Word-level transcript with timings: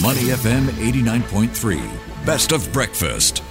Money 0.00 0.32
FM 0.32 0.68
89.3. 0.80 2.24
Best 2.24 2.52
of 2.52 2.72
breakfast. 2.72 3.42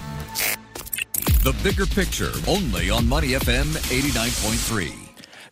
The 1.44 1.56
bigger 1.62 1.86
picture 1.86 2.32
only 2.48 2.90
on 2.90 3.08
Money 3.08 3.34
FM 3.34 3.66
89.3. 3.94 4.92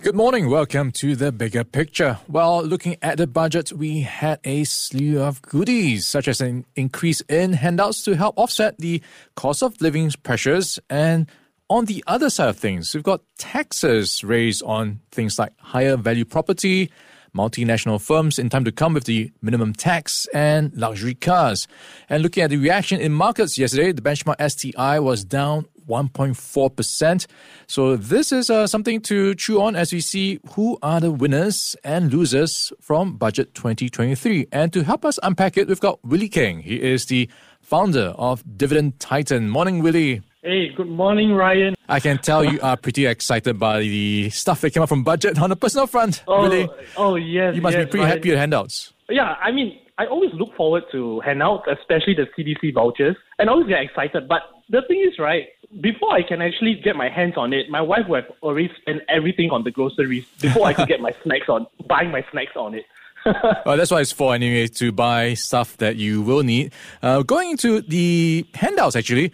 Good 0.02 0.16
morning. 0.16 0.50
Welcome 0.50 0.92
to 0.94 1.16
the 1.16 1.32
bigger 1.32 1.64
picture. 1.64 2.18
Well, 2.28 2.64
looking 2.64 2.98
at 3.04 3.20
the 3.20 3.28
budget, 3.28 3.72
we 3.72 4.02
had 4.02 4.40
a 4.44 4.64
slew 4.64 5.22
of 5.22 5.44
goodies, 5.44 6.08
such 6.08 6.28
as 6.28 6.42
an 6.42 6.66
increase 6.76 7.22
in 7.30 7.54
handouts 7.54 8.02
to 8.06 8.16
help 8.16 8.36
offset 8.40 8.80
the 8.80 9.04
cost 9.36 9.62
of 9.62 9.80
living 9.82 10.12
pressures. 10.24 10.80
And 10.90 11.30
on 11.70 11.86
the 11.86 12.04
other 12.08 12.32
side 12.32 12.50
of 12.50 12.58
things, 12.58 12.96
we've 12.96 13.04
got 13.04 13.22
taxes 13.38 14.24
raised 14.24 14.64
on 14.64 15.02
things 15.12 15.38
like 15.38 15.54
higher 15.60 15.98
value 15.98 16.26
property, 16.26 16.90
multinational 17.36 18.02
firms 18.02 18.40
in 18.40 18.50
time 18.50 18.66
to 18.66 18.72
come 18.72 18.94
with 18.94 19.06
the 19.06 19.32
minimum 19.42 19.74
tax 19.74 20.28
and 20.34 20.76
luxury 20.76 21.16
cars. 21.16 21.68
And 22.10 22.24
looking 22.24 22.44
at 22.44 22.50
the 22.50 22.58
reaction 22.58 23.00
in 23.00 23.14
markets 23.14 23.58
yesterday, 23.58 23.92
the 23.92 24.02
benchmark 24.02 24.38
STI 24.50 25.00
was 25.00 25.24
down 25.24 25.66
1.4%. 25.88 27.26
So 27.68 27.96
this 27.96 28.32
is 28.32 28.50
uh, 28.50 28.68
something 28.68 29.02
to 29.02 29.36
chew 29.36 29.62
on 29.62 29.76
as 29.76 29.92
we 29.92 30.00
see 30.00 30.40
who 30.52 30.78
are 30.82 31.00
the 31.00 31.12
winners 31.12 31.76
and 31.84 32.14
losers 32.14 32.72
from 32.80 33.18
Budget 33.18 33.54
2023. 33.56 34.48
And 34.52 34.72
to 34.72 34.84
help 34.84 35.04
us 35.04 35.20
unpack 35.24 35.58
it, 35.58 35.68
we've 35.68 35.80
got 35.80 36.00
Willie 36.06 36.30
Keng. 36.30 36.60
He 36.60 36.82
is 36.82 37.08
the 37.08 37.30
founder 37.62 38.14
of 38.18 38.44
Dividend 38.58 39.00
Titan. 39.00 39.50
Morning, 39.50 39.82
Willie. 39.82 40.22
Hey, 40.42 40.70
good 40.70 40.88
morning, 40.88 41.34
Ryan. 41.34 41.76
I 41.90 42.00
can 42.00 42.18
tell 42.18 42.46
you 42.46 42.62
are 42.62 42.78
pretty 42.78 43.06
excited 43.06 43.60
by 43.60 43.82
the 43.82 44.30
stuff 44.30 44.62
that 44.62 44.70
came 44.70 44.82
out 44.82 44.88
from 44.88 45.04
budget 45.04 45.38
on 45.38 45.50
the 45.50 45.58
personal 45.58 45.86
front. 45.86 46.24
Oh, 46.30 46.44
really? 46.44 46.70
oh 46.96 47.16
yes. 47.16 47.56
You 47.56 47.62
must 47.62 47.76
yes, 47.76 47.86
be 47.88 47.92
pretty 47.92 48.06
happy 48.06 48.30
with 48.30 48.40
handouts. 48.40 48.94
Yeah, 49.10 49.36
I 49.44 49.52
mean, 49.52 49.78
I 49.98 50.06
always 50.06 50.32
look 50.34 50.56
forward 50.56 50.84
to 50.94 51.20
handouts, 51.20 51.68
especially 51.70 52.14
the 52.14 52.28
CDC 52.38 52.74
vouchers, 52.74 53.18
and 53.38 53.50
I 53.50 53.52
always 53.52 53.68
get 53.68 53.82
excited. 53.82 54.30
But 54.30 54.44
the 54.70 54.82
thing 54.88 55.06
is, 55.06 55.20
right, 55.20 55.48
before 55.82 56.14
I 56.14 56.24
can 56.24 56.42
actually 56.42 56.76
get 56.82 56.96
my 56.96 57.10
hands 57.10 57.34
on 57.36 57.52
it, 57.52 57.70
my 57.70 57.82
wife 57.82 58.08
would 58.08 58.24
have 58.24 58.34
already 58.42 58.72
spent 58.80 59.02
everything 59.10 59.50
on 59.50 59.66
the 59.66 59.72
groceries 59.72 60.26
before 60.40 60.68
I 60.68 60.74
could 60.74 60.88
get 60.88 61.02
my 61.02 61.12
snacks 61.24 61.50
on, 61.50 61.68
buying 61.90 62.12
my 62.12 62.24
snacks 62.32 62.56
on 62.56 62.76
it. 62.76 62.86
well, 63.66 63.76
that's 63.76 63.92
what 63.92 64.02
it's 64.02 64.14
for 64.14 64.34
anyway, 64.34 64.68
to 64.68 64.94
buy 64.94 65.34
stuff 65.34 65.76
that 65.78 65.98
you 65.98 66.22
will 66.22 66.44
need. 66.44 66.72
Uh, 67.02 67.24
going 67.24 67.52
into 67.52 67.82
the 67.82 68.46
handouts, 68.54 68.96
actually, 68.96 69.34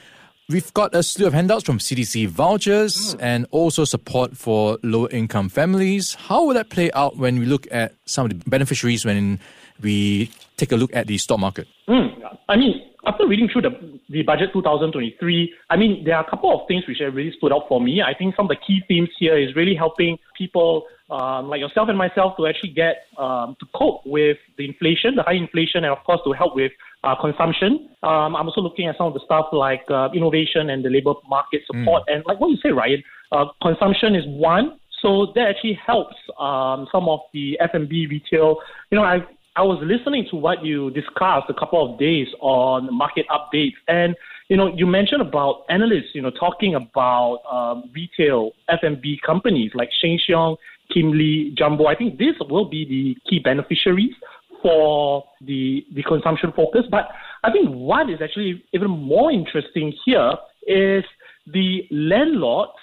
we've 0.49 0.73
got 0.73 0.93
a 0.93 1.01
slew 1.01 1.27
of 1.27 1.33
handouts 1.33 1.63
from 1.63 1.79
CDC 1.79 2.27
vouchers 2.27 3.15
and 3.19 3.47
also 3.51 3.83
support 3.85 4.37
for 4.37 4.77
lower 4.83 5.09
income 5.09 5.49
families. 5.49 6.13
How 6.13 6.45
will 6.45 6.53
that 6.53 6.69
play 6.69 6.91
out 6.91 7.17
when 7.17 7.39
we 7.39 7.45
look 7.45 7.67
at 7.71 7.93
some 8.05 8.25
of 8.25 8.29
the 8.29 8.49
beneficiaries 8.49 9.05
when 9.05 9.39
we 9.81 10.29
take 10.57 10.71
a 10.71 10.75
look 10.75 10.95
at 10.95 11.07
the 11.07 11.17
stock 11.17 11.39
market? 11.39 11.67
Mm, 11.87 12.37
I 12.49 12.55
mean, 12.57 12.81
after 13.05 13.27
reading 13.27 13.49
through 13.49 13.63
the, 13.63 13.69
the 13.69 13.84
budget 14.25 14.49
2023, 14.53 15.53
I 15.69 15.77
mean, 15.77 16.03
there 16.03 16.15
are 16.15 16.25
a 16.25 16.29
couple 16.29 16.51
of 16.53 16.67
things 16.67 16.83
which 16.87 16.99
have 16.99 17.13
really 17.13 17.33
stood 17.37 17.53
out 17.53 17.67
for 17.67 17.79
me. 17.81 18.01
I 18.01 18.13
think 18.13 18.35
some 18.35 18.45
of 18.45 18.49
the 18.49 18.57
key 18.65 18.81
themes 18.87 19.09
here 19.19 19.37
is 19.37 19.55
really 19.55 19.75
helping 19.75 20.17
people 20.37 20.85
um, 21.09 21.49
like 21.49 21.59
yourself 21.59 21.89
and 21.89 21.97
myself 21.97 22.35
to 22.37 22.47
actually 22.47 22.73
get 22.73 23.05
um, 23.17 23.55
to 23.59 23.65
cope 23.75 24.01
with 24.05 24.37
the 24.57 24.65
inflation, 24.65 25.15
the 25.15 25.23
high 25.23 25.33
inflation, 25.33 25.83
and 25.83 25.93
of 25.93 26.03
course 26.03 26.19
to 26.25 26.31
help 26.33 26.55
with 26.55 26.71
uh, 27.03 27.15
consumption. 27.21 27.89
Um, 28.03 28.35
I'm 28.35 28.47
also 28.47 28.61
looking 28.61 28.87
at 28.87 28.97
some 28.97 29.07
of 29.07 29.13
the 29.13 29.21
stuff 29.23 29.47
like 29.51 29.83
uh, 29.89 30.09
innovation 30.15 30.69
and 30.71 30.83
the 30.83 30.89
labor 30.89 31.13
market 31.29 31.61
support. 31.67 32.03
And 32.07 32.23
like 32.25 32.39
what 32.39 32.49
you 32.49 32.57
say, 32.63 32.69
Ryan, 32.69 33.03
uh, 33.31 33.45
consumption 33.61 34.15
is 34.15 34.23
one. 34.25 34.79
So 35.01 35.31
that 35.35 35.47
actually 35.49 35.79
helps 35.85 36.15
um, 36.39 36.87
some 36.91 37.07
of 37.07 37.19
the 37.31 37.59
F&B 37.59 38.07
retail. 38.09 38.57
You 38.89 38.97
know, 38.97 39.03
I 39.03 39.19
I 39.55 39.61
was 39.63 39.79
listening 39.83 40.27
to 40.31 40.35
what 40.35 40.65
you 40.65 40.91
discussed 40.91 41.45
a 41.49 41.53
couple 41.53 41.93
of 41.93 41.97
days 41.97 42.27
on 42.41 42.93
market 42.93 43.25
updates, 43.29 43.75
and 43.87 44.15
you 44.49 44.57
know, 44.57 44.67
you 44.75 44.85
mentioned 44.85 45.21
about 45.21 45.63
analysts, 45.69 46.13
you 46.13 46.21
know, 46.21 46.29
talking 46.29 46.75
about 46.75 47.39
um, 47.51 47.89
retail 47.93 48.51
F&B 48.69 49.19
companies 49.25 49.71
like 49.73 49.89
Sheng 50.01 50.19
Siong, 50.27 50.57
Kimly, 50.93 51.53
Jumbo. 51.57 51.87
I 51.87 51.95
think 51.95 52.19
this 52.19 52.35
will 52.47 52.65
be 52.65 52.85
the 52.85 53.29
key 53.29 53.39
beneficiaries 53.39 54.13
for 54.61 55.23
the 55.41 55.85
the 55.93 56.03
consumption 56.03 56.51
focus. 56.55 56.83
But 56.91 57.07
I 57.43 57.51
think 57.51 57.69
what 57.69 58.09
is 58.09 58.19
actually 58.21 58.63
even 58.73 58.89
more 58.89 59.31
interesting 59.31 59.93
here 60.05 60.33
is 60.67 61.03
the 61.47 61.87
landlords 61.91 62.73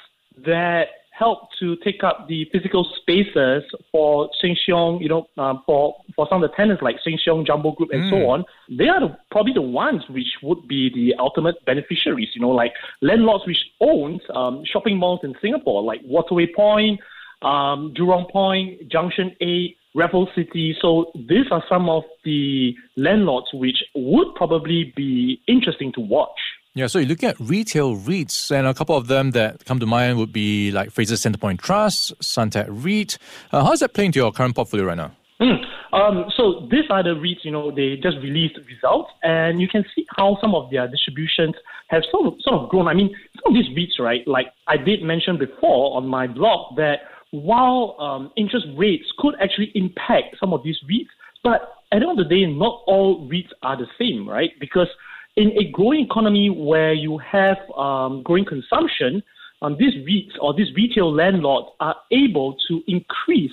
that 0.44 0.86
help 1.16 1.48
to 1.60 1.76
take 1.84 2.02
up 2.02 2.26
the 2.28 2.46
physical 2.50 2.90
spaces 3.00 3.62
for 3.92 4.28
Sheng 4.40 4.56
Siong, 4.66 5.00
you 5.00 5.08
know, 5.08 5.26
um, 5.38 5.62
for 5.66 5.96
for 6.14 6.26
some 6.28 6.42
of 6.42 6.50
the 6.50 6.56
tenants 6.56 6.82
like 6.82 6.96
Sheng 7.02 7.18
Siong, 7.24 7.46
Jumbo 7.46 7.72
Group, 7.72 7.90
and 7.92 8.10
so 8.10 8.28
on. 8.28 8.44
They 8.68 8.88
are 8.88 9.00
the, 9.00 9.16
probably 9.30 9.52
the 9.52 9.62
ones 9.62 10.02
which 10.08 10.28
would 10.42 10.66
be 10.68 10.90
the 10.94 11.14
ultimate 11.18 11.64
beneficiaries. 11.64 12.28
You 12.34 12.40
know, 12.40 12.50
like 12.50 12.72
landlords 13.00 13.46
which 13.46 13.58
owns 13.80 14.20
um, 14.34 14.64
shopping 14.64 14.98
malls 14.98 15.20
in 15.22 15.34
Singapore, 15.40 15.82
like 15.82 16.00
Waterway 16.04 16.46
Point, 16.54 17.00
um, 17.42 17.92
Jurong 17.96 18.30
Point, 18.30 18.88
Junction 18.88 19.34
8, 19.40 19.76
Raffles 19.94 20.28
City. 20.34 20.76
So 20.80 21.10
these 21.14 21.46
are 21.50 21.62
some 21.68 21.88
of 21.88 22.04
the 22.24 22.74
landlords 22.96 23.48
which 23.52 23.82
would 23.94 24.34
probably 24.34 24.92
be 24.96 25.40
interesting 25.46 25.92
to 25.94 26.00
watch. 26.00 26.38
Yeah, 26.74 26.86
so 26.86 26.98
you're 26.98 27.08
looking 27.08 27.28
at 27.28 27.38
retail 27.38 27.94
REITs, 27.96 28.50
and 28.50 28.66
a 28.66 28.72
couple 28.72 28.96
of 28.96 29.06
them 29.06 29.32
that 29.32 29.62
come 29.66 29.78
to 29.80 29.84
mind 29.84 30.16
would 30.16 30.32
be 30.32 30.70
like 30.70 30.90
Fraser 30.90 31.16
Centrepoint 31.16 31.60
Trust, 31.60 32.18
Suntec 32.20 32.66
REIT. 32.70 33.18
Uh, 33.52 33.62
how 33.62 33.70
does 33.70 33.80
that 33.80 33.92
play 33.92 34.06
into 34.06 34.18
your 34.20 34.32
current 34.32 34.54
portfolio 34.54 34.86
right 34.86 34.96
now? 34.96 35.12
Mm. 35.38 35.62
Um, 35.92 36.24
so 36.36 36.66
these 36.70 36.84
are 36.88 37.02
the 37.02 37.10
REITs, 37.10 37.44
you 37.44 37.50
know, 37.50 37.70
they 37.70 37.96
just 37.96 38.16
released 38.22 38.58
results, 38.66 39.10
and 39.22 39.60
you 39.60 39.68
can 39.68 39.84
see 39.94 40.06
how 40.16 40.38
some 40.40 40.54
of 40.54 40.70
their 40.70 40.88
distributions 40.88 41.54
have 41.88 42.02
sort 42.10 42.28
of, 42.28 42.34
sort 42.40 42.62
of 42.62 42.70
grown. 42.70 42.88
I 42.88 42.94
mean, 42.94 43.14
some 43.42 43.54
of 43.54 43.62
these 43.62 43.76
REITs, 43.76 44.02
right, 44.02 44.26
like 44.26 44.46
I 44.66 44.78
did 44.78 45.02
mention 45.02 45.38
before 45.38 45.96
on 45.96 46.06
my 46.06 46.26
blog, 46.26 46.76
that 46.76 47.00
while 47.30 47.96
um, 47.98 48.30
interest 48.36 48.66
rates 48.76 49.04
could 49.18 49.34
actually 49.40 49.70
impact 49.74 50.36
some 50.40 50.54
of 50.54 50.62
these 50.64 50.78
REITs, 50.90 51.08
but 51.44 51.74
at 51.92 52.00
the 52.00 52.08
end 52.08 52.18
of 52.18 52.28
the 52.28 52.34
day, 52.34 52.46
not 52.46 52.82
all 52.86 53.28
REITs 53.28 53.50
are 53.62 53.76
the 53.76 53.86
same, 53.98 54.26
right? 54.26 54.50
Because 54.60 54.88
in 55.36 55.52
a 55.58 55.70
growing 55.70 56.06
economy 56.06 56.48
where 56.48 56.94
you 56.94 57.18
have 57.18 57.56
um, 57.76 58.22
growing 58.22 58.46
consumption, 58.46 59.22
um, 59.60 59.76
these 59.78 59.94
REITs 60.06 60.40
or 60.40 60.54
these 60.54 60.74
retail 60.74 61.12
landlords 61.14 61.68
are 61.80 61.96
able 62.10 62.56
to 62.68 62.82
increase 62.86 63.52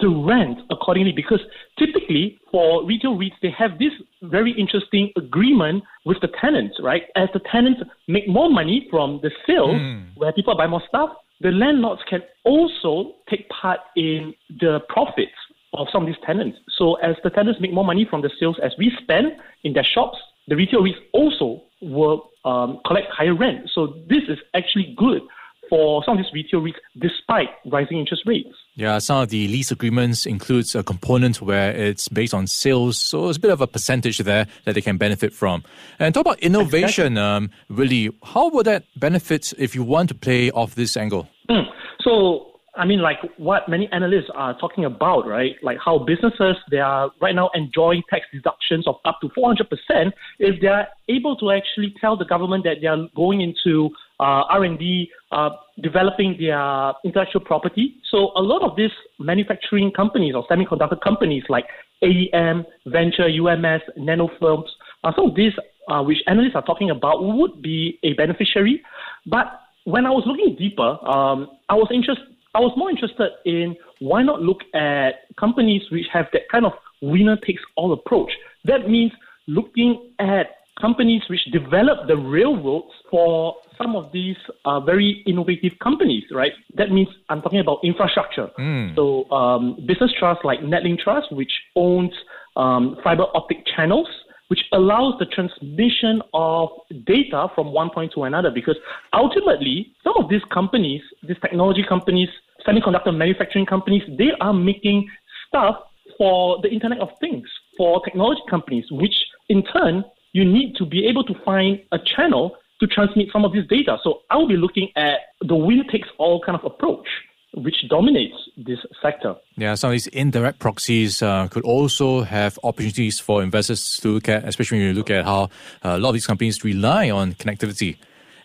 the 0.00 0.08
rent 0.08 0.58
accordingly 0.70 1.12
because 1.12 1.40
typically 1.78 2.38
for 2.50 2.84
retail 2.84 3.16
REITs, 3.16 3.34
they 3.42 3.50
have 3.50 3.78
this 3.78 3.92
very 4.22 4.52
interesting 4.52 5.12
agreement 5.16 5.84
with 6.04 6.20
the 6.20 6.28
tenants, 6.40 6.76
right? 6.82 7.02
As 7.16 7.28
the 7.32 7.40
tenants 7.50 7.80
make 8.08 8.28
more 8.28 8.50
money 8.50 8.86
from 8.90 9.20
the 9.22 9.30
sales 9.46 9.80
where 10.16 10.32
people 10.32 10.56
buy 10.56 10.66
more 10.66 10.82
stuff, 10.88 11.10
the 11.40 11.50
landlords 11.50 12.02
can 12.08 12.22
also 12.44 13.14
take 13.28 13.48
part 13.48 13.80
in 13.96 14.34
the 14.60 14.80
profits 14.88 15.32
of 15.72 15.86
some 15.92 16.02
of 16.02 16.06
these 16.06 16.22
tenants. 16.26 16.58
So 16.76 16.94
as 16.96 17.16
the 17.22 17.30
tenants 17.30 17.60
make 17.60 17.72
more 17.72 17.84
money 17.84 18.06
from 18.08 18.22
the 18.22 18.30
sales 18.38 18.58
as 18.62 18.72
we 18.78 18.92
spend 19.02 19.32
in 19.64 19.72
their 19.72 19.84
shops, 19.84 20.18
the 20.48 20.56
retail 20.56 20.82
REITs 20.82 20.98
also 21.12 21.62
will 21.80 22.30
um, 22.44 22.80
collect 22.86 23.06
higher 23.10 23.34
rent. 23.34 23.70
So 23.74 24.02
this 24.08 24.22
is 24.28 24.38
actually 24.54 24.94
good 24.96 25.22
for 25.70 26.04
some 26.04 26.18
of 26.18 26.24
these 26.24 26.32
retail 26.34 26.60
REITs 26.60 26.74
despite 26.98 27.48
rising 27.64 27.98
interest 27.98 28.24
rates. 28.26 28.50
Yeah, 28.74 28.98
some 28.98 29.22
of 29.22 29.28
the 29.30 29.48
lease 29.48 29.70
agreements 29.70 30.26
includes 30.26 30.74
a 30.74 30.82
component 30.82 31.40
where 31.40 31.70
it's 31.70 32.08
based 32.08 32.34
on 32.34 32.46
sales, 32.46 32.98
so 32.98 33.28
it's 33.28 33.38
a 33.38 33.40
bit 33.40 33.50
of 33.52 33.60
a 33.60 33.66
percentage 33.66 34.18
there 34.18 34.46
that 34.64 34.74
they 34.74 34.80
can 34.80 34.98
benefit 34.98 35.32
from. 35.32 35.62
And 35.98 36.12
talk 36.12 36.22
about 36.22 36.40
innovation, 36.40 37.16
um, 37.16 37.50
really, 37.68 38.10
how 38.22 38.50
would 38.50 38.66
that 38.66 38.84
benefit 38.96 39.52
if 39.58 39.74
you 39.74 39.84
want 39.84 40.08
to 40.08 40.14
play 40.14 40.50
off 40.50 40.74
this 40.74 40.96
angle? 40.96 41.28
Mm. 41.48 41.64
So, 42.02 42.52
I 42.74 42.84
mean, 42.84 43.00
like 43.00 43.18
what 43.36 43.68
many 43.68 43.88
analysts 43.92 44.30
are 44.34 44.58
talking 44.58 44.84
about, 44.84 45.26
right? 45.26 45.56
Like 45.62 45.78
how 45.84 45.98
businesses 45.98 46.56
they 46.70 46.78
are 46.78 47.10
right 47.20 47.34
now 47.34 47.50
enjoying 47.54 48.02
tax 48.08 48.26
deductions 48.32 48.86
of 48.86 48.96
up 49.04 49.18
to 49.20 49.28
400% 49.28 50.12
if 50.38 50.60
they 50.60 50.68
are 50.68 50.88
able 51.08 51.36
to 51.36 51.50
actually 51.50 51.94
tell 52.00 52.16
the 52.16 52.24
government 52.24 52.64
that 52.64 52.78
they 52.80 52.86
are 52.86 53.08
going 53.14 53.40
into 53.40 53.90
R&D, 54.24 55.10
uh, 55.32 55.50
developing 55.82 56.36
their 56.38 56.92
intellectual 57.04 57.40
property. 57.40 57.96
So 58.10 58.32
a 58.36 58.42
lot 58.42 58.62
of 58.62 58.76
these 58.76 58.90
manufacturing 59.18 59.92
companies 59.92 60.34
or 60.34 60.46
semiconductor 60.46 61.00
companies 61.00 61.44
like 61.48 61.66
AEM, 62.02 62.64
Venture, 62.86 63.28
UMS, 63.28 63.82
Nanofilms, 63.98 64.68
uh, 65.04 65.12
some 65.14 65.30
of 65.30 65.34
these 65.34 65.52
uh, 65.88 66.02
which 66.02 66.18
analysts 66.26 66.54
are 66.54 66.62
talking 66.62 66.90
about 66.90 67.24
would 67.24 67.62
be 67.62 67.98
a 68.02 68.12
beneficiary. 68.14 68.82
But 69.26 69.46
when 69.84 70.06
I 70.06 70.10
was 70.10 70.24
looking 70.26 70.56
deeper, 70.56 70.98
um, 71.08 71.50
I 71.68 71.74
was 71.74 71.88
interested. 71.92 72.26
I 72.54 72.60
was 72.60 72.72
more 72.76 72.90
interested 72.90 73.30
in 73.44 73.76
why 74.00 74.22
not 74.22 74.42
look 74.42 74.62
at 74.74 75.28
companies 75.38 75.82
which 75.90 76.06
have 76.12 76.26
that 76.32 76.48
kind 76.50 76.66
of 76.66 76.72
winner 77.00 77.36
takes 77.46 77.62
all 77.76 77.92
approach. 77.92 78.30
That 78.64 78.88
means 78.88 79.12
looking 79.46 80.12
at 80.18 80.46
companies 80.80 81.22
which 81.28 81.44
develop 81.52 82.06
the 82.08 82.16
railroads 82.16 82.92
for 83.10 83.56
some 83.78 83.96
of 83.96 84.12
these 84.12 84.36
uh, 84.64 84.80
very 84.80 85.22
innovative 85.26 85.78
companies, 85.78 86.24
right? 86.30 86.52
That 86.74 86.90
means 86.90 87.08
I'm 87.28 87.40
talking 87.42 87.60
about 87.60 87.78
infrastructure. 87.82 88.50
So 88.96 89.30
um, 89.30 89.76
business 89.86 90.12
trusts 90.18 90.44
like 90.44 90.60
Netlink 90.60 91.00
Trust, 91.00 91.32
which 91.32 91.52
owns 91.76 92.12
um, 92.56 92.96
fiber 93.02 93.24
optic 93.34 93.64
channels 93.66 94.08
which 94.50 94.64
allows 94.72 95.14
the 95.20 95.26
transmission 95.26 96.20
of 96.34 96.70
data 97.06 97.46
from 97.54 97.72
one 97.72 97.88
point 97.88 98.12
to 98.12 98.24
another. 98.24 98.50
Because 98.50 98.74
ultimately, 99.12 99.94
some 100.02 100.14
of 100.16 100.28
these 100.28 100.42
companies, 100.50 101.00
these 101.22 101.36
technology 101.40 101.84
companies, 101.88 102.28
semiconductor 102.66 103.16
manufacturing 103.16 103.64
companies, 103.64 104.02
they 104.18 104.32
are 104.40 104.52
making 104.52 105.08
stuff 105.46 105.76
for 106.18 106.60
the 106.62 106.68
Internet 106.68 106.98
of 106.98 107.10
Things, 107.20 107.48
for 107.76 108.04
technology 108.04 108.42
companies, 108.50 108.84
which 108.90 109.14
in 109.48 109.62
turn, 109.62 110.04
you 110.32 110.44
need 110.44 110.76
to 110.76 110.86
be 110.86 111.06
able 111.06 111.24
to 111.24 111.34
find 111.44 111.80
a 111.92 111.98
channel 111.98 112.56
to 112.80 112.86
transmit 112.86 113.28
some 113.32 113.44
of 113.44 113.52
this 113.52 113.66
data. 113.66 113.98
So 114.02 114.22
I'll 114.30 114.48
be 114.48 114.56
looking 114.56 114.88
at 114.96 115.18
the 115.40 115.56
winner 115.56 115.84
takes 115.84 116.08
all 116.18 116.40
kind 116.40 116.58
of 116.58 116.64
approach 116.64 117.06
which 117.54 117.88
dominates 117.88 118.36
this 118.56 118.78
sector. 119.02 119.34
Yeah, 119.56 119.74
some 119.74 119.90
of 119.90 119.92
these 119.92 120.06
indirect 120.08 120.58
proxies 120.60 121.20
uh, 121.20 121.48
could 121.48 121.64
also 121.64 122.22
have 122.22 122.58
opportunities 122.62 123.18
for 123.18 123.42
investors 123.42 123.98
to 123.98 124.08
look 124.08 124.28
at, 124.28 124.44
especially 124.46 124.78
when 124.78 124.86
you 124.88 124.92
look 124.92 125.10
at 125.10 125.24
how 125.24 125.44
uh, 125.84 125.96
a 125.96 125.98
lot 125.98 126.10
of 126.10 126.14
these 126.14 126.26
companies 126.26 126.62
rely 126.62 127.10
on 127.10 127.34
connectivity. 127.34 127.96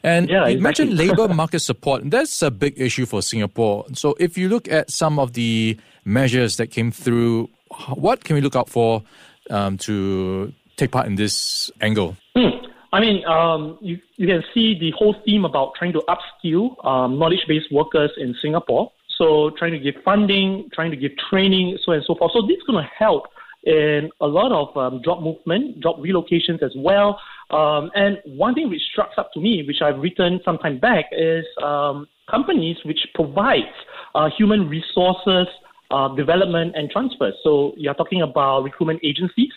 And 0.03 0.29
yeah, 0.29 0.47
you 0.47 0.57
exactly. 0.57 0.61
mentioned 0.61 0.97
labor 0.97 1.27
market 1.33 1.59
support. 1.59 2.09
That's 2.09 2.41
a 2.41 2.51
big 2.51 2.79
issue 2.79 3.05
for 3.05 3.21
Singapore. 3.21 3.85
So 3.93 4.15
if 4.19 4.37
you 4.37 4.49
look 4.49 4.67
at 4.67 4.91
some 4.91 5.19
of 5.19 5.33
the 5.33 5.77
measures 6.03 6.57
that 6.57 6.67
came 6.67 6.91
through, 6.91 7.49
what 7.93 8.23
can 8.23 8.35
we 8.35 8.41
look 8.41 8.55
out 8.55 8.69
for 8.69 9.03
um, 9.49 9.77
to 9.79 10.53
take 10.75 10.91
part 10.91 11.07
in 11.07 11.15
this 11.15 11.71
angle? 11.81 12.15
Hmm. 12.35 12.65
I 12.93 13.01
mean, 13.01 13.25
um, 13.25 13.77
you, 13.81 13.99
you 14.15 14.27
can 14.27 14.43
see 14.53 14.79
the 14.79 14.91
whole 14.91 15.15
theme 15.25 15.43
about 15.43 15.73
trying 15.77 15.93
to 15.93 16.01
upskill 16.07 16.83
um, 16.85 17.19
knowledge-based 17.19 17.71
workers 17.71 18.11
in 18.17 18.35
Singapore. 18.41 18.91
So 19.17 19.51
trying 19.57 19.73
to 19.73 19.79
give 19.79 19.95
funding, 20.03 20.69
trying 20.73 20.91
to 20.91 20.97
give 20.97 21.11
training, 21.29 21.77
so 21.83 21.91
and 21.91 22.03
so 22.05 22.15
forth. 22.15 22.31
So 22.33 22.41
this 22.41 22.57
is 22.57 22.63
going 22.63 22.83
to 22.83 22.89
help 22.97 23.27
in 23.63 24.09
a 24.21 24.27
lot 24.27 24.51
of 24.51 24.75
um, 24.77 25.01
job 25.03 25.23
movement, 25.23 25.81
job 25.81 25.97
relocations 25.99 26.61
as 26.63 26.71
well. 26.77 27.19
Um, 27.51 27.91
and 27.95 28.17
one 28.25 28.53
thing 28.53 28.69
which 28.69 28.81
struck 28.91 29.11
up 29.17 29.31
to 29.33 29.39
me, 29.39 29.63
which 29.67 29.81
I've 29.81 29.99
written 29.99 30.39
some 30.45 30.57
time 30.57 30.79
back, 30.79 31.05
is 31.11 31.45
um, 31.61 32.07
companies 32.29 32.77
which 32.85 32.99
provide 33.13 33.69
uh, 34.13 34.29
human 34.37 34.69
resources 34.69 35.47
uh, 35.91 36.09
development 36.15 36.75
and 36.75 36.89
transfer. 36.89 37.31
So 37.43 37.73
you're 37.77 37.93
talking 37.93 38.21
about 38.21 38.63
recruitment 38.63 39.01
agencies. 39.03 39.51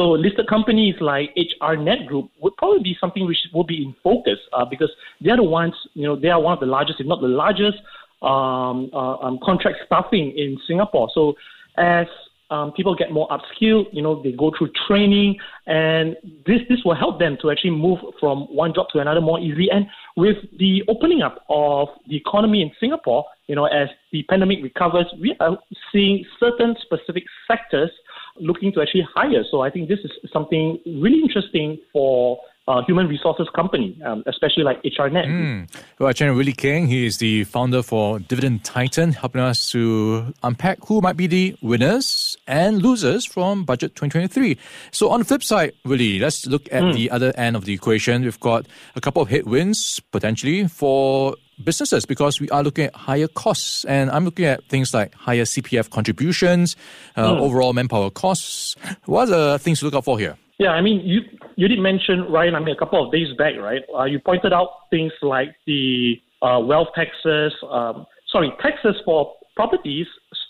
So 0.00 0.12
listed 0.12 0.46
companies 0.48 0.94
like 0.98 1.28
HR 1.36 1.74
Net 1.74 2.06
Group 2.06 2.30
would 2.40 2.56
probably 2.56 2.82
be 2.82 2.96
something 2.98 3.26
which 3.26 3.36
will 3.52 3.64
be 3.64 3.82
in 3.82 3.94
focus 4.02 4.38
uh, 4.54 4.64
because 4.64 4.90
they're 5.20 5.36
the 5.36 5.42
ones, 5.42 5.74
you 5.92 6.06
know, 6.06 6.16
they 6.16 6.28
are 6.28 6.40
one 6.40 6.54
of 6.54 6.60
the 6.60 6.64
largest, 6.64 7.00
if 7.00 7.06
not 7.06 7.20
the 7.20 7.28
largest, 7.28 7.76
um, 8.22 8.88
uh, 8.94 9.16
um, 9.18 9.38
contract 9.44 9.76
staffing 9.84 10.32
in 10.38 10.58
Singapore. 10.66 11.10
So 11.12 11.34
as 11.76 12.06
um, 12.48 12.72
people 12.72 12.94
get 12.94 13.12
more 13.12 13.28
upskilled, 13.28 13.88
you 13.92 14.00
know, 14.00 14.22
they 14.22 14.32
go 14.32 14.50
through 14.56 14.70
training, 14.88 15.36
and 15.66 16.16
this 16.46 16.60
this 16.70 16.78
will 16.82 16.96
help 16.96 17.18
them 17.18 17.36
to 17.42 17.50
actually 17.50 17.72
move 17.72 17.98
from 18.18 18.44
one 18.44 18.72
job 18.72 18.86
to 18.94 19.00
another 19.00 19.20
more 19.20 19.38
easily. 19.38 19.68
And 19.70 19.86
with 20.16 20.38
the 20.58 20.82
opening 20.88 21.20
up 21.20 21.44
of 21.50 21.88
the 22.08 22.16
economy 22.16 22.62
in 22.62 22.70
Singapore, 22.80 23.26
you 23.48 23.54
know, 23.54 23.66
as 23.66 23.88
the 24.12 24.22
pandemic 24.30 24.62
recovers, 24.62 25.04
we 25.20 25.36
are 25.40 25.58
seeing 25.92 26.24
certain 26.40 26.74
specific 26.80 27.24
sectors 27.46 27.90
looking 28.40 28.72
to 28.72 28.82
actually 28.82 29.06
hire. 29.14 29.44
So 29.50 29.60
I 29.60 29.70
think 29.70 29.88
this 29.88 30.00
is 30.04 30.10
something 30.32 30.78
really 30.86 31.20
interesting 31.20 31.78
for 31.92 32.38
uh, 32.70 32.82
human 32.86 33.08
resources 33.08 33.48
company, 33.54 33.98
um, 34.04 34.22
especially 34.26 34.62
like 34.62 34.80
HRNet. 34.82 35.26
Mm. 35.26 35.70
Well, 35.98 36.12
Chairman 36.12 36.36
Willie 36.36 36.52
Keng, 36.52 36.86
he 36.86 37.04
is 37.04 37.18
the 37.18 37.44
founder 37.44 37.82
for 37.82 38.20
Dividend 38.20 38.64
Titan, 38.64 39.12
helping 39.12 39.40
us 39.40 39.70
to 39.72 40.32
unpack 40.44 40.78
who 40.86 41.00
might 41.00 41.16
be 41.16 41.26
the 41.26 41.56
winners 41.62 42.36
and 42.46 42.80
losers 42.80 43.24
from 43.24 43.64
Budget 43.64 43.96
2023. 43.96 44.56
So 44.92 45.10
on 45.10 45.20
the 45.20 45.24
flip 45.24 45.42
side, 45.42 45.72
Willie, 45.84 46.20
let's 46.20 46.46
look 46.46 46.68
at 46.70 46.82
mm. 46.82 46.94
the 46.94 47.10
other 47.10 47.32
end 47.36 47.56
of 47.56 47.64
the 47.64 47.74
equation. 47.74 48.22
We've 48.22 48.38
got 48.38 48.66
a 48.94 49.00
couple 49.00 49.22
of 49.22 49.28
headwinds 49.28 49.98
potentially 50.12 50.68
for 50.68 51.34
businesses 51.64 52.06
because 52.06 52.40
we 52.40 52.48
are 52.50 52.62
looking 52.62 52.86
at 52.86 52.94
higher 52.94 53.28
costs. 53.28 53.84
And 53.84 54.10
I'm 54.10 54.24
looking 54.24 54.46
at 54.46 54.64
things 54.68 54.92
like 54.94 55.14
higher 55.14 55.44
CPF 55.44 55.90
contributions, 55.90 56.76
uh, 57.16 57.32
mm. 57.32 57.40
overall 57.40 57.72
manpower 57.72 58.10
costs. 58.10 58.76
What 59.06 59.28
are 59.28 59.52
the 59.52 59.58
things 59.58 59.80
to 59.80 59.84
look 59.86 59.94
out 59.94 60.04
for 60.04 60.18
here? 60.18 60.36
Yeah, 60.58 60.72
I 60.72 60.82
mean, 60.82 61.00
you 61.00 61.22
you 61.56 61.68
did 61.68 61.78
mention 61.78 62.30
Ryan. 62.30 62.54
I 62.54 62.58
mean, 62.60 62.74
a 62.74 62.78
couple 62.78 63.04
of 63.04 63.10
days 63.10 63.34
back, 63.38 63.54
right? 63.56 63.82
Uh, 63.98 64.04
you 64.04 64.18
pointed 64.18 64.52
out 64.52 64.68
things 64.90 65.12
like 65.22 65.56
the 65.66 66.20
uh, 66.42 66.60
wealth 66.60 66.88
taxes. 66.94 67.54
Um, 67.70 68.04
sorry, 68.30 68.52
taxes 68.60 68.96
for 69.04 69.34
properties 69.56 70.06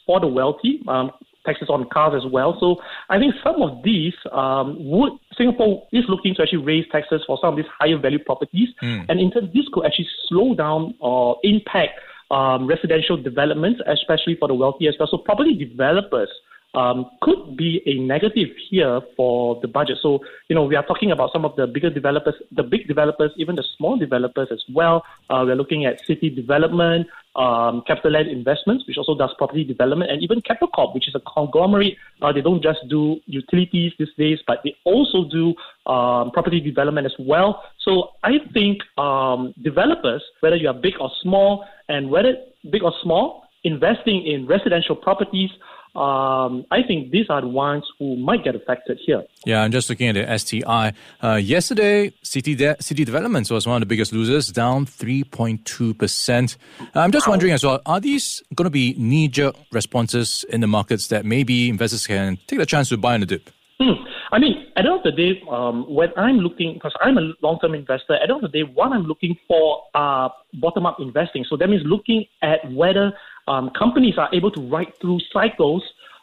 for 0.06 0.18
the 0.18 0.26
wealthy. 0.26 0.82
Um, 0.88 1.12
taxes 1.50 1.68
on 1.68 1.88
cars 1.90 2.14
as 2.16 2.30
well. 2.30 2.56
So 2.60 2.76
I 3.08 3.18
think 3.18 3.34
some 3.42 3.62
of 3.62 3.82
these 3.82 4.14
um, 4.32 4.76
would 4.78 5.12
Singapore 5.36 5.86
is 5.92 6.04
looking 6.08 6.34
to 6.36 6.42
actually 6.42 6.64
raise 6.64 6.86
taxes 6.90 7.22
for 7.26 7.38
some 7.40 7.50
of 7.50 7.56
these 7.56 7.72
higher 7.78 7.98
value 7.98 8.22
properties, 8.30 8.68
mm. 8.82 9.04
and 9.08 9.20
in 9.20 9.30
turn 9.30 9.50
this 9.54 9.66
could 9.72 9.84
actually 9.86 10.08
slow 10.28 10.54
down 10.54 10.94
or 11.00 11.36
impact 11.42 11.94
um, 12.30 12.66
residential 12.66 13.16
developments, 13.16 13.80
especially 13.86 14.36
for 14.36 14.48
the 14.48 14.54
wealthy 14.54 14.86
as 14.86 14.94
well. 14.98 15.08
So 15.10 15.18
property 15.18 15.54
developers 15.54 16.30
um, 16.74 17.10
could 17.20 17.56
be 17.56 17.82
a 17.86 17.94
negative 18.00 18.48
here 18.68 19.00
for 19.16 19.60
the 19.60 19.68
budget. 19.68 19.98
So, 20.02 20.20
you 20.48 20.54
know, 20.54 20.64
we 20.64 20.76
are 20.76 20.84
talking 20.84 21.10
about 21.10 21.32
some 21.32 21.44
of 21.44 21.56
the 21.56 21.66
bigger 21.66 21.90
developers, 21.90 22.34
the 22.52 22.62
big 22.62 22.86
developers, 22.86 23.32
even 23.36 23.56
the 23.56 23.64
small 23.76 23.96
developers 23.96 24.48
as 24.50 24.62
well. 24.72 25.04
Uh, 25.28 25.42
we're 25.46 25.56
looking 25.56 25.84
at 25.84 26.04
city 26.06 26.30
development, 26.30 27.08
um, 27.36 27.82
CapitaLand 27.88 28.30
Investments, 28.30 28.86
which 28.86 28.98
also 28.98 29.16
does 29.16 29.30
property 29.36 29.64
development, 29.64 30.10
and 30.10 30.22
even 30.22 30.40
Keppel 30.40 30.68
Corp, 30.68 30.94
which 30.94 31.08
is 31.08 31.14
a 31.14 31.20
conglomerate. 31.20 31.96
Uh, 32.22 32.32
they 32.32 32.40
don't 32.40 32.62
just 32.62 32.80
do 32.88 33.20
utilities 33.26 33.92
these 33.98 34.14
days, 34.16 34.38
but 34.46 34.60
they 34.62 34.76
also 34.84 35.24
do 35.24 35.54
um, 35.90 36.30
property 36.30 36.60
development 36.60 37.06
as 37.06 37.14
well. 37.18 37.64
So 37.80 38.10
I 38.22 38.38
think 38.52 38.82
um, 38.98 39.54
developers, 39.62 40.22
whether 40.40 40.56
you 40.56 40.68
are 40.68 40.74
big 40.74 40.94
or 41.00 41.10
small, 41.22 41.64
and 41.88 42.10
whether 42.10 42.34
big 42.70 42.82
or 42.82 42.92
small, 43.02 43.44
investing 43.64 44.26
in 44.26 44.46
residential 44.46 44.96
properties 44.96 45.50
um, 45.94 46.64
I 46.70 46.82
think 46.86 47.10
these 47.10 47.26
are 47.30 47.40
the 47.40 47.48
ones 47.48 47.84
who 47.98 48.16
might 48.16 48.44
get 48.44 48.54
affected 48.54 48.98
here. 49.04 49.24
Yeah, 49.44 49.62
I'm 49.62 49.72
just 49.72 49.90
looking 49.90 50.08
at 50.08 50.14
the 50.14 50.38
STI. 50.38 50.92
Uh, 51.22 51.34
yesterday, 51.34 52.12
City 52.22 52.54
De- 52.54 52.80
City 52.80 53.04
Developments 53.04 53.50
was 53.50 53.66
one 53.66 53.76
of 53.76 53.80
the 53.80 53.86
biggest 53.86 54.12
losers, 54.12 54.48
down 54.48 54.86
3.2%. 54.86 56.56
I'm 56.94 57.10
just 57.10 57.26
wondering 57.26 57.52
as 57.52 57.64
well, 57.64 57.80
are 57.86 58.00
these 58.00 58.42
going 58.54 58.66
to 58.66 58.70
be 58.70 58.94
knee 58.98 59.28
jerk 59.28 59.56
responses 59.72 60.44
in 60.48 60.60
the 60.60 60.66
markets 60.66 61.08
that 61.08 61.24
maybe 61.24 61.68
investors 61.68 62.06
can 62.06 62.38
take 62.46 62.58
the 62.58 62.66
chance 62.66 62.88
to 62.90 62.96
buy 62.96 63.14
on 63.14 63.20
the 63.20 63.26
dip? 63.26 63.50
Hmm. 63.80 64.04
I 64.32 64.38
mean, 64.38 64.66
at 64.76 64.84
the 64.84 64.90
end 64.90 64.98
of 64.98 65.02
the 65.02 65.12
day, 65.12 65.42
um, 65.50 65.92
when 65.92 66.10
I'm 66.16 66.36
looking, 66.36 66.74
because 66.74 66.94
I'm 67.00 67.18
a 67.18 67.32
long-term 67.42 67.74
investor, 67.74 68.14
at 68.14 68.28
the 68.28 68.34
end 68.34 68.44
of 68.44 68.52
the 68.52 68.58
day, 68.58 68.62
what 68.62 68.92
I'm 68.92 69.04
looking 69.04 69.36
for 69.48 69.82
are 69.94 70.32
bottom-up 70.54 70.98
investing. 71.00 71.44
So 71.48 71.56
that 71.56 71.68
means 71.68 71.82
looking 71.84 72.26
at 72.42 72.60
whether 72.72 73.12
um, 73.50 73.70
companies 73.70 74.14
are 74.16 74.28
able 74.32 74.50
to 74.52 74.60
ride 74.68 74.92
through 75.00 75.18
cycles, 75.32 75.82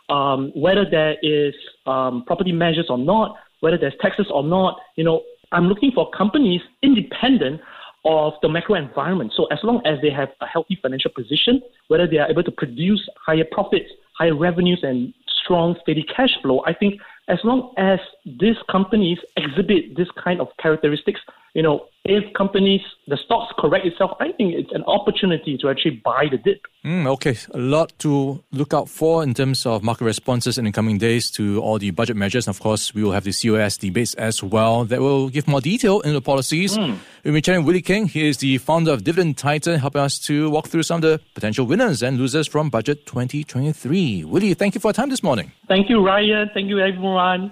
um, 0.10 0.52
whether 0.56 0.86
there 0.90 1.18
is 1.22 1.54
um, 1.86 2.24
property 2.26 2.54
measures 2.54 2.86
or 2.90 2.98
not, 2.98 3.36
whether 3.60 3.78
there's 3.78 3.96
taxes 4.00 4.28
or 4.32 4.44
not. 4.44 4.80
You 4.96 5.04
know, 5.04 5.24
I'm 5.52 5.68
looking 5.68 5.92
for 5.92 6.10
companies 6.12 6.62
independent 6.82 7.60
of 8.06 8.34
the 8.42 8.48
macro 8.48 8.76
environment. 8.76 9.34
So 9.36 9.46
as 9.48 9.60
long 9.62 9.82
as 9.86 10.00
they 10.02 10.10
have 10.10 10.30
a 10.40 10.48
healthy 10.48 10.80
financial 10.82 11.12
position, 11.14 11.62
whether 11.90 12.08
they 12.08 12.18
are 12.18 12.30
able 12.30 12.44
to 12.44 12.52
produce 12.52 13.06
higher 13.26 13.46
profits, 13.52 13.90
higher 14.18 14.36
revenues, 14.36 14.80
and 14.84 15.14
strong, 15.44 15.76
steady 15.82 16.04
cash 16.04 16.32
flow, 16.42 16.64
I 16.66 16.74
think 16.74 17.02
as 17.28 17.40
long 17.44 17.74
as 17.78 18.00
these 18.26 18.56
companies 18.72 19.18
exhibit 19.36 19.98
this 19.98 20.08
kind 20.24 20.40
of 20.40 20.48
characteristics, 20.62 21.20
you 21.58 21.64
know, 21.64 21.88
if 22.06 22.24
companies, 22.36 22.82
the 23.08 23.18
stocks 23.26 23.52
correct 23.58 23.84
itself, 23.84 24.12
I 24.20 24.32
think 24.32 24.54
it's 24.54 24.72
an 24.74 24.84
opportunity 24.84 25.58
to 25.58 25.70
actually 25.70 26.00
buy 26.06 26.28
the 26.30 26.38
dip. 26.38 26.62
Mm, 26.86 27.08
okay, 27.08 27.36
a 27.52 27.58
lot 27.58 27.98
to 27.98 28.44
look 28.52 28.76
out 28.76 28.88
for 28.88 29.24
in 29.24 29.34
terms 29.34 29.66
of 29.66 29.82
market 29.82 30.06
responses 30.06 30.60
in 30.60 30.66
the 30.66 30.72
coming 30.72 31.00
days 31.00 31.32
to 31.32 31.60
all 31.60 31.80
the 31.80 31.90
budget 31.90 32.16
measures. 32.16 32.46
And 32.46 32.56
of 32.56 32.60
course, 32.60 32.94
we 32.94 33.04
will 33.04 33.12
have 33.12 33.24
the 33.24 33.34
COS 33.34 33.76
debates 33.78 34.14
as 34.14 34.44
well 34.44 34.86
that 34.86 35.02
will 35.02 35.30
give 35.30 35.48
more 35.48 35.60
detail 35.60 36.00
in 36.02 36.14
the 36.14 36.22
policies. 36.22 36.78
Mm. 36.78 37.00
We'll 37.24 37.34
be 37.34 37.42
chatting 37.42 37.66
Willie 37.66 37.82
Keng. 37.82 38.06
He 38.06 38.28
is 38.28 38.38
the 38.38 38.60
founder 38.60 38.92
of 38.92 39.04
Dividend 39.04 39.40
Titan, 39.40 39.80
helping 39.80 40.02
us 40.02 40.20
to 40.28 40.52
walk 40.52 40.68
through 40.68 40.84
some 40.84 40.98
of 40.98 41.02
the 41.02 41.20
potential 41.34 41.66
winners 41.66 42.04
and 42.04 42.20
losers 42.20 42.48
from 42.48 42.70
Budget 42.70 43.08
2023. 43.08 44.26
Willie, 44.26 44.54
thank 44.54 44.76
you 44.76 44.80
for 44.80 44.90
your 44.90 44.94
time 44.94 45.10
this 45.10 45.24
morning. 45.24 45.52
Thank 45.68 45.90
you, 45.90 46.06
Ryan. 46.06 46.52
Thank 46.54 46.70
you, 46.70 46.80
everyone. 46.80 47.52